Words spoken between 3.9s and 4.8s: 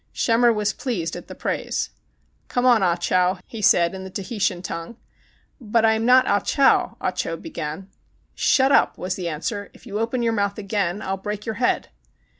in the Tani tian